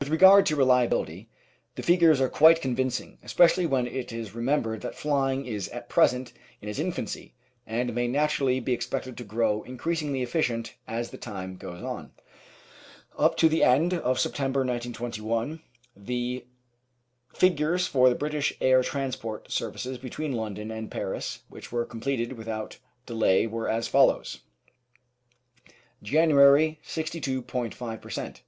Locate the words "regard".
0.08-0.46